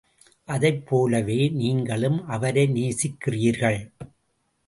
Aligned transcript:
அதைப் 0.45 0.87
போலவே 0.87 1.49
நீங்களும் 1.49 2.27
அவரை 2.27 2.63
நேசிக்கிறீர்கள். 2.69 3.79